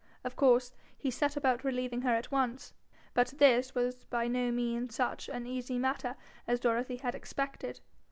[0.23, 2.73] Of course he set about relieving her at once,
[3.13, 6.15] but this was by no means such an easy matter
[6.47, 7.81] as Dorothy had expected.